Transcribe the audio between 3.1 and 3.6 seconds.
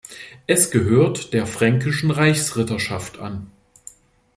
an.